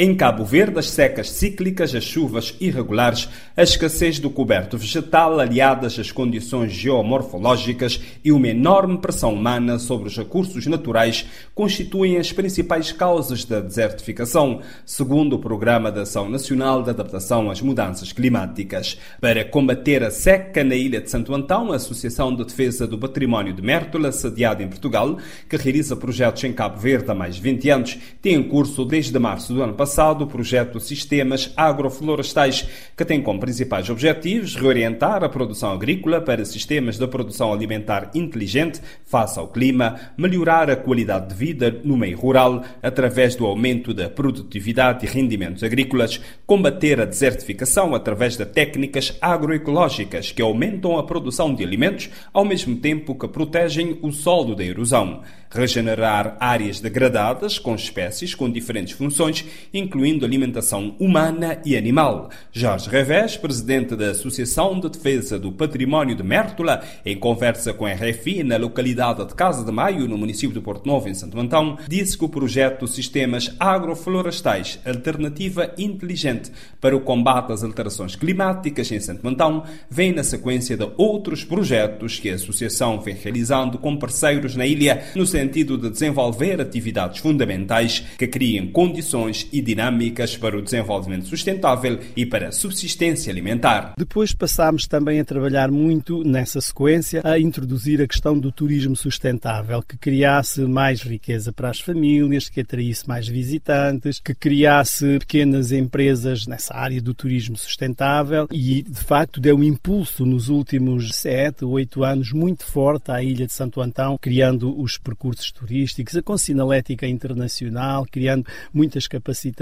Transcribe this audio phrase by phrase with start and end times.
[0.00, 5.98] Em Cabo Verde, as secas cíclicas, as chuvas irregulares, a escassez do coberto vegetal, aliadas
[5.98, 12.92] às condições geomorfológicas e uma enorme pressão humana sobre os recursos naturais, constituem as principais
[12.92, 18.96] causas da desertificação, segundo o Programa de Ação Nacional de Adaptação às Mudanças Climáticas.
[19.20, 23.52] Para combater a seca na ilha de Santo Antão, a Associação de Defesa do Património
[23.52, 25.18] de Mértola, sediada em Portugal,
[25.48, 29.18] que realiza projetos em Cabo Verde há mais de 20 anos, tem em curso desde
[29.18, 35.24] março do ano passado passado o projeto Sistemas Agroflorestais, que tem como principais objetivos reorientar
[35.24, 41.28] a produção agrícola para sistemas de produção alimentar inteligente face ao clima, melhorar a qualidade
[41.28, 47.06] de vida no meio rural através do aumento da produtividade e rendimentos agrícolas, combater a
[47.06, 53.26] desertificação através de técnicas agroecológicas que aumentam a produção de alimentos ao mesmo tempo que
[53.26, 59.46] protegem o solo da erosão, regenerar áreas degradadas com espécies com diferentes funções,
[59.78, 62.30] incluindo alimentação humana e animal.
[62.52, 67.92] Jorge Revés, presidente da Associação de Defesa do Património de Mértola, em conversa com a
[67.92, 71.78] RFI na localidade de Casa de Maio, no município de Porto Novo, em Santo Antão,
[71.88, 79.00] disse que o projeto Sistemas Agroflorestais Alternativa Inteligente para o combate às alterações climáticas em
[79.00, 84.56] Santo Antão vem na sequência de outros projetos que a Associação vem realizando com parceiros
[84.56, 90.62] na ilha, no sentido de desenvolver atividades fundamentais que criem condições e dinâmicas para o
[90.62, 93.92] desenvolvimento sustentável e para a subsistência alimentar.
[93.98, 99.82] Depois passámos também a trabalhar muito nessa sequência a introduzir a questão do turismo sustentável,
[99.82, 106.46] que criasse mais riqueza para as famílias, que atraísse mais visitantes, que criasse pequenas empresas
[106.46, 112.04] nessa área do turismo sustentável e, de facto, deu um impulso nos últimos sete, oito
[112.04, 118.06] anos muito forte à Ilha de Santo Antão, criando os percursos turísticos, a Sinalética Internacional,
[118.10, 119.57] criando muitas capacidades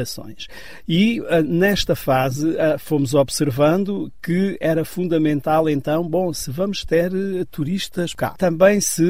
[0.87, 7.13] E uh, nesta fase uh, fomos observando que era fundamental então, bom, se vamos ter
[7.13, 9.07] uh, turistas cá, também se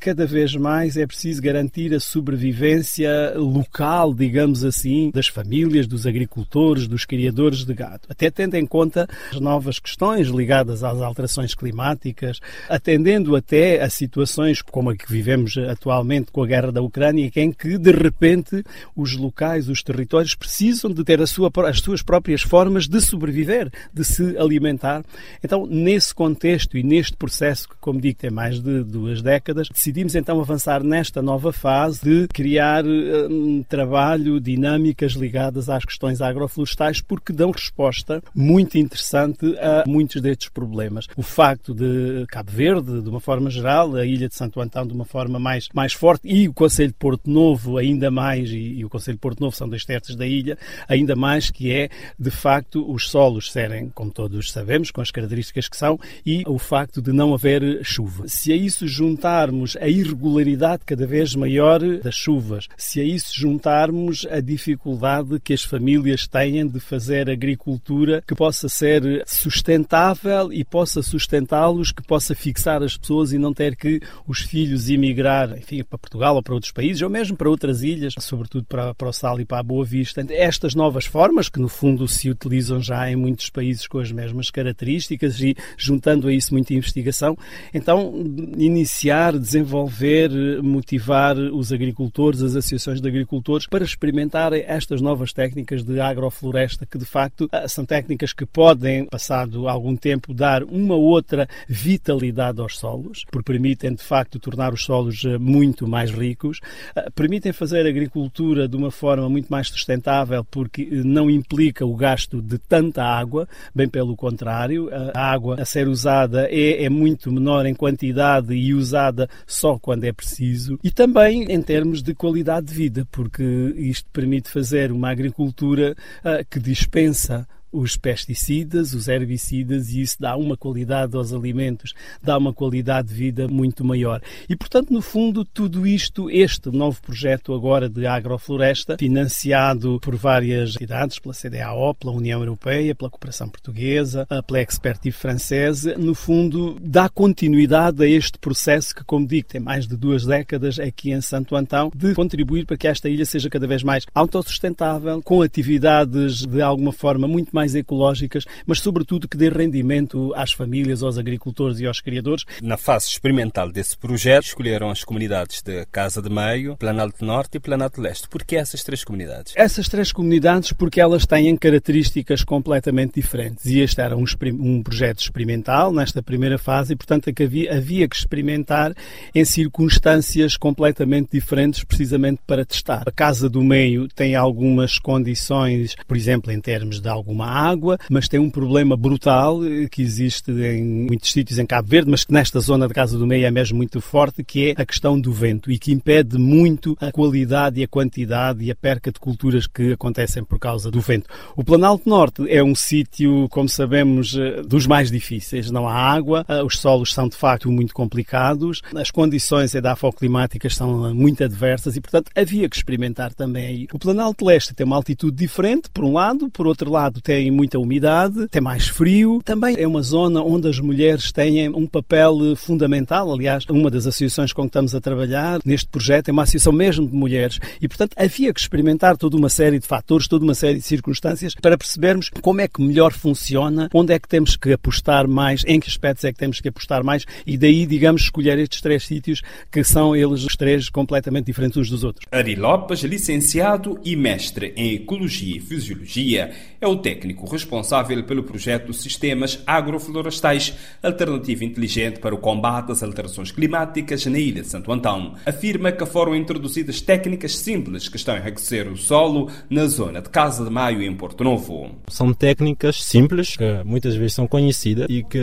[0.00, 6.86] cada vez mais é preciso garantir a sobrevivência local, digamos assim, das famílias, dos agricultores,
[6.86, 12.40] dos criadores de gado, até tendo em conta as novas questões ligadas às alterações climáticas,
[12.68, 17.52] atendendo até a situações como a que vivemos atualmente com a guerra da Ucrânia, em
[17.52, 18.62] que de repente
[18.96, 23.70] os locais, os territórios territórios precisam de ter sua, as suas próprias formas de sobreviver,
[23.92, 25.02] de se alimentar.
[25.42, 30.14] Então, nesse contexto e neste processo, que, como digo, tem mais de duas décadas, decidimos
[30.14, 37.32] então avançar nesta nova fase de criar um, trabalho, dinâmicas ligadas às questões agroflorestais, porque
[37.32, 41.06] dão resposta muito interessante a muitos destes problemas.
[41.16, 44.92] O facto de Cabo Verde, de uma forma geral, a Ilha de Santo Antão de
[44.92, 48.84] uma forma mais, mais forte e o Conselho de Porto Novo ainda mais, e, e
[48.84, 50.58] o Conselho de Porto Novo são dois terços da ilha,
[50.88, 55.68] ainda mais que é, de facto, os solos serem, como todos sabemos, com as características
[55.68, 58.26] que são, e o facto de não haver chuva.
[58.26, 64.26] Se a isso juntarmos a irregularidade cada vez maior das chuvas, se a isso juntarmos
[64.30, 71.02] a dificuldade que as famílias têm de fazer agricultura que possa ser sustentável e possa
[71.02, 75.98] sustentá-los, que possa fixar as pessoas e não ter que os filhos emigrar, enfim, para
[75.98, 79.40] Portugal ou para outros países, ou mesmo para outras ilhas, sobretudo para, para o Sal
[79.40, 80.24] e para a Boa vista.
[80.30, 84.50] Estas novas formas, que no fundo se utilizam já em muitos países com as mesmas
[84.50, 87.36] características e juntando a isso muita investigação,
[87.74, 88.14] então
[88.56, 90.30] iniciar, desenvolver,
[90.62, 96.96] motivar os agricultores, as associações de agricultores para experimentarem estas novas técnicas de agrofloresta que
[96.96, 102.78] de facto ah, são técnicas que podem, passado algum tempo, dar uma outra vitalidade aos
[102.78, 106.60] solos, porque permitem de facto tornar os solos ah, muito mais ricos,
[106.96, 112.40] ah, permitem fazer agricultura de uma forma muito mais sustentável porque não implica o gasto
[112.40, 117.66] de tanta água, bem pelo contrário, a água a ser usada é, é muito menor
[117.66, 122.74] em quantidade e usada só quando é preciso, e também em termos de qualidade de
[122.74, 123.42] vida, porque
[123.76, 130.36] isto permite fazer uma agricultura uh, que dispensa os pesticidas, os herbicidas, e isso dá
[130.36, 134.20] uma qualidade aos alimentos, dá uma qualidade de vida muito maior.
[134.48, 140.74] E, portanto, no fundo, tudo isto, este novo projeto agora de agrofloresta, financiado por várias
[140.74, 147.08] entidades, pela CDAO, pela União Europeia, pela Cooperação Portuguesa, pela Expertise Francesa, no fundo, dá
[147.08, 151.54] continuidade a este processo que, como digo, tem mais de duas décadas aqui em Santo
[151.54, 156.60] Antão, de contribuir para que esta ilha seja cada vez mais autossustentável, com atividades de
[156.60, 161.78] alguma forma muito mais mais ecológicas, mas sobretudo que dê rendimento às famílias, aos agricultores
[161.78, 162.44] e aos criadores.
[162.60, 167.60] Na fase experimental desse projeto, escolheram as comunidades de Casa de Meio, Planalto Norte e
[167.60, 168.28] Planalto Leste.
[168.28, 169.52] Por que essas três comunidades?
[169.56, 174.24] Essas três comunidades porque elas têm características completamente diferentes e este era um,
[174.58, 178.92] um projeto experimental nesta primeira fase e, portanto, é havia, havia que experimentar
[179.32, 183.04] em circunstâncias completamente diferentes precisamente para testar.
[183.06, 188.28] A Casa do Meio tem algumas condições, por exemplo, em termos de alguma água, mas
[188.28, 192.32] tem um problema brutal eh, que existe em muitos sítios em Cabo Verde, mas que
[192.32, 195.32] nesta zona da Casa do Meio é mesmo muito forte, que é a questão do
[195.32, 199.66] vento e que impede muito a qualidade e a quantidade e a perca de culturas
[199.66, 201.28] que acontecem por causa do vento.
[201.56, 205.70] O Planalto Norte é um sítio, como sabemos, eh, dos mais difíceis.
[205.70, 211.14] Não há água, eh, os solos são de facto muito complicados, as condições edafoclimáticas são
[211.14, 213.88] muito adversas e, portanto, havia que experimentar também aí.
[213.92, 217.78] O Planalto Leste tem uma altitude diferente, por um lado, por outro lado, tem muita
[217.78, 219.40] umidade, tem mais frio.
[219.44, 223.32] Também é uma zona onde as mulheres têm um papel fundamental.
[223.32, 227.06] Aliás, uma das associações com que estamos a trabalhar neste projeto é uma associação mesmo
[227.06, 230.78] de mulheres e, portanto, havia que experimentar toda uma série de fatores, toda uma série
[230.78, 235.26] de circunstâncias para percebermos como é que melhor funciona, onde é que temos que apostar
[235.28, 238.80] mais, em que aspectos é que temos que apostar mais e daí, digamos, escolher estes
[238.80, 242.26] três sítios que são eles os três completamente diferentes uns dos outros.
[242.30, 248.92] Ari Lopes, licenciado e mestre em Ecologia e Fisiologia, é o técnico responsável pelo projeto
[248.92, 255.34] Sistemas Agroflorestais, alternativa inteligente para o combate às alterações climáticas na ilha de Santo Antão.
[255.46, 260.28] Afirma que foram introduzidas técnicas simples que estão a enriquecer o solo na zona de
[260.28, 261.90] Casa de Maio em Porto Novo.
[262.08, 265.40] São técnicas simples que muitas vezes são conhecidas e que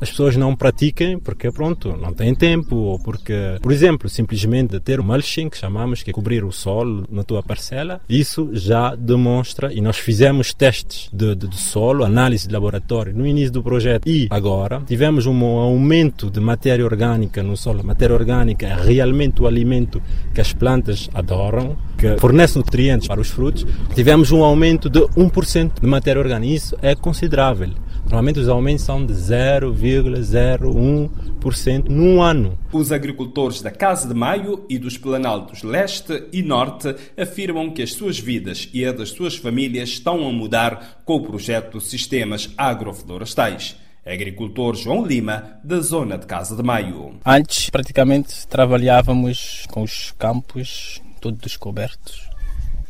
[0.00, 5.00] as pessoas não praticam porque pronto, não têm tempo ou porque, por exemplo, simplesmente ter
[5.00, 9.72] o mulching que chamamos que é cobrir o solo na tua parcela, isso já demonstra
[9.72, 14.08] e nós fizemos testes de, de, de, solo, análise de laboratório no início do projeto
[14.08, 17.80] e agora tivemos um aumento de matéria orgânica no solo.
[17.80, 20.02] A matéria orgânica é realmente o alimento
[20.34, 23.66] que as plantas adoram, que fornece nutrientes para os frutos.
[23.94, 26.52] Tivemos um aumento de 1% de matéria orgânica.
[26.52, 27.70] Isso é considerável.
[28.04, 32.58] Normalmente os aumentos são de 0,01% num ano.
[32.72, 37.92] Os agricultores da Casa de Maio e dos Planaltos Leste e Norte afirmam que as
[37.92, 43.76] suas vidas e a das suas famílias estão a mudar com o projeto Sistemas Agroflorestais
[44.04, 47.20] agricultor João Lima, da zona de Casa de Maio.
[47.24, 52.29] Antes, praticamente, trabalhávamos com os campos todos descobertos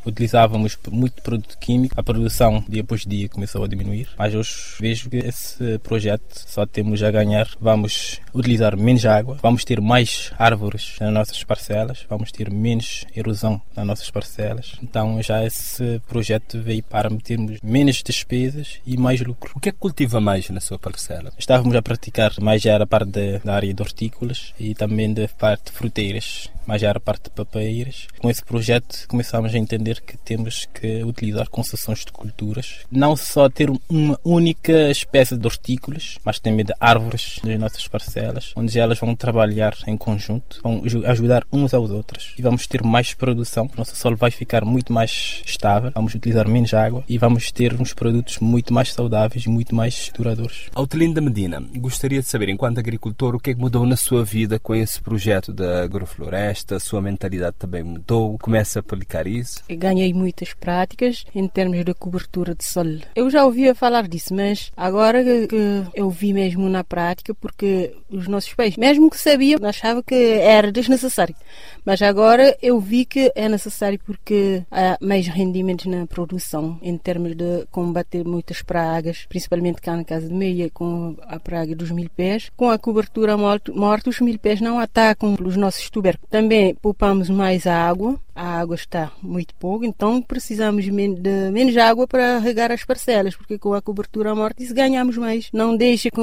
[0.04, 4.50] utilizávamos muito produto químico, a produção dia após dia começou a diminuir, mas hoje
[4.80, 7.48] vejo que esse projeto só temos a ganhar.
[7.60, 13.60] Vamos utilizar menos água, vamos ter mais árvores nas nossas parcelas, vamos ter menos erosão
[13.76, 14.72] nas nossas parcelas.
[14.82, 19.52] Então já esse projeto veio para metermos menos despesas e mais lucro.
[19.54, 21.32] O que é que cultiva mais na sua parcela?
[21.38, 23.10] Estávamos a praticar mais já a parte
[23.44, 27.30] da área de hortícolas e também da parte de fruteiras mais já era parte de
[27.30, 28.06] papeiras.
[28.18, 33.48] Com esse projeto começámos a entender que temos que utilizar concessões de culturas, não só
[33.48, 38.98] ter uma única espécie de hortícolas, mas também de árvores nas nossas parcelas, onde elas
[38.98, 43.68] vão trabalhar em conjunto, vão ajudar uns aos outros e vamos ter mais produção.
[43.72, 47.80] O nosso solo vai ficar muito mais estável, vamos utilizar menos água e vamos ter
[47.80, 50.68] uns produtos muito mais saudáveis muito mais duradouros.
[50.74, 54.58] Altelinda Medina, gostaria de saber, enquanto agricultor, o que é que mudou na sua vida
[54.58, 56.76] com esse projeto da agrofloresta?
[56.76, 58.38] a sua mentalidade também mudou?
[58.38, 59.62] Começa a aplicar isso?
[59.80, 63.00] Ganhei muitas práticas em termos de cobertura de solo.
[63.14, 65.56] Eu já ouvia falar disso, mas agora que
[65.94, 70.70] eu vi mesmo na prática, porque os nossos pais, mesmo que sabiam, achavam que era
[70.70, 71.34] desnecessário.
[71.82, 77.34] Mas agora eu vi que é necessário porque há mais rendimentos na produção em termos
[77.34, 82.10] de combater muitas pragas, principalmente cá na casa de meia, com a praga dos mil
[82.10, 82.50] pés.
[82.54, 86.28] Com a cobertura morta, os mil pés não atacam os nossos tubérculos.
[86.28, 92.38] Também poupamos mais água, a água está muito pouco, então precisamos de menos água para
[92.38, 95.48] regar as parcelas, porque com a cobertura morta ganhamos mais.
[95.52, 96.20] Não deixa que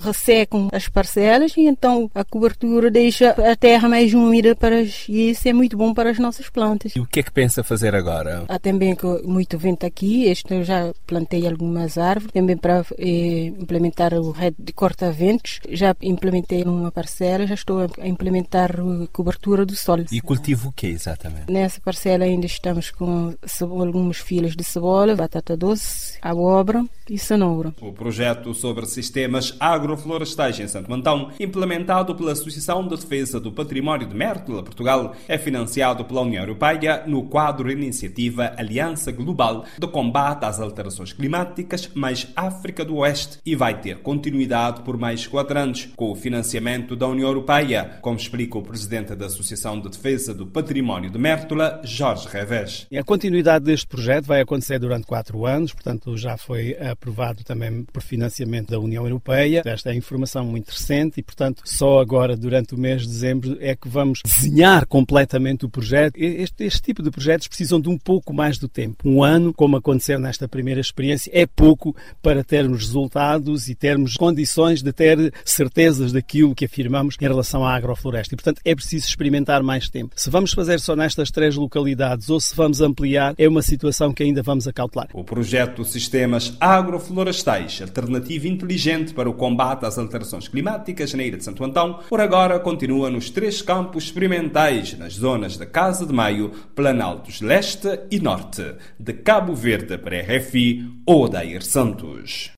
[0.00, 5.48] ressecam as parcelas e então a cobertura deixa a terra mais úmida para e isso
[5.48, 6.94] é muito bom para as nossas plantas.
[6.94, 8.44] E o que é que pensa fazer agora?
[8.48, 14.14] Há também muito vento aqui, este eu já plantei algumas árvores, também para eh, implementar
[14.14, 19.74] o rede de corta-ventos, já implementei numa parcela, já estou a implementar a cobertura do
[19.74, 20.04] solo.
[20.10, 21.50] E cultivo o que exatamente?
[21.50, 27.74] Nessa parcela ainda estamos Com algumas filas de cebola, batata doce, abóbora e cenoura.
[27.80, 34.06] O projeto sobre sistemas agroflorestais em Santo Antão, implementado pela Associação de Defesa do Património
[34.06, 40.44] de Mértola, Portugal, é financiado pela União Europeia no quadro Iniciativa Aliança Global de Combate
[40.44, 45.88] às Alterações Climáticas mais África do Oeste e vai ter continuidade por mais quatro anos
[45.96, 50.46] com o financiamento da União Europeia, como explica o presidente da Associação de Defesa do
[50.46, 52.28] Património de Mértola, Jorge
[52.96, 58.02] A continuidade deste projeto vai acontecer durante quatro anos, portanto já foi aprovado também por
[58.02, 59.62] financiamento da União Europeia.
[59.64, 63.74] Esta é informação muito recente e, portanto, só agora, durante o mês de dezembro, é
[63.74, 66.16] que vamos desenhar completamente o projeto.
[66.16, 69.08] Este, este tipo de projetos precisam de um pouco mais do tempo.
[69.08, 74.82] Um ano, como aconteceu nesta primeira experiência, é pouco para termos resultados e termos condições
[74.82, 78.34] de ter certezas daquilo que afirmamos em relação à agrofloresta.
[78.34, 80.14] E, portanto, é preciso experimentar mais tempo.
[80.16, 84.22] Se vamos fazer só nestas três localidades ou se vamos ampliar, é uma situação que
[84.22, 85.08] ainda vamos acautelar.
[85.14, 91.44] O projeto Sistemas Agroflorestais, alternativa inteligente para o combate às alterações climáticas na Ilha de
[91.44, 96.50] Santo Antão, por agora continua nos três campos experimentais, nas zonas da Casa de Maio,
[96.74, 102.57] Planaltos Leste e Norte, de Cabo Verde para RFI, Odair Santos.